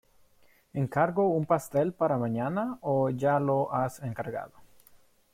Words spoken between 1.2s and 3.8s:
un pastel para mañana ¿o ya lo